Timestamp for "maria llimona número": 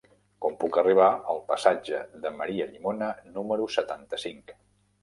2.41-3.71